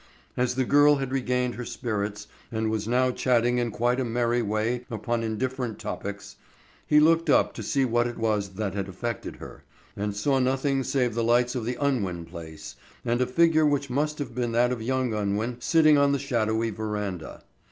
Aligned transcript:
As 0.35 0.55
the 0.55 0.65
girl 0.65 0.95
had 0.95 1.11
regained 1.11 1.53
her 1.53 1.63
spirits 1.63 2.25
and 2.51 2.71
was 2.71 2.87
now 2.87 3.11
chatting 3.11 3.59
in 3.59 3.69
quite 3.69 3.99
a 3.99 4.03
merry 4.03 4.41
way 4.41 4.83
upon 4.89 5.21
indifferent 5.21 5.77
topics, 5.77 6.37
he 6.87 6.99
looked 6.99 7.29
up 7.29 7.53
to 7.53 7.61
see 7.61 7.85
what 7.85 8.07
it 8.07 8.17
was 8.17 8.55
that 8.55 8.73
had 8.73 8.89
affected 8.89 9.35
her, 9.35 9.63
and 9.95 10.15
saw 10.15 10.39
nothing 10.39 10.81
save 10.83 11.13
the 11.13 11.23
lights 11.23 11.53
of 11.53 11.65
the 11.65 11.77
Unwin 11.79 12.25
place 12.25 12.75
and 13.05 13.21
a 13.21 13.27
figure 13.27 13.67
which 13.67 13.91
must 13.91 14.17
have 14.17 14.33
been 14.33 14.53
that 14.53 14.71
of 14.71 14.81
young 14.81 15.13
Unwin 15.13 15.57
sitting 15.59 15.99
on 15.99 16.13
the 16.13 16.17
shadowy 16.17 16.71
veranda. 16.71 17.43